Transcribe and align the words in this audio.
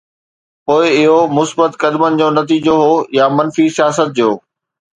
پوءِ 0.65 0.85
اهو 1.01 1.19
مثبت 1.37 1.71
قدمن 1.83 2.11
جو 2.21 2.27
نتيجو 2.39 2.75
هو 2.85 2.95
يا 3.19 3.25
منفي 3.37 3.65
سياست 3.77 4.09
جو؟ 4.17 4.29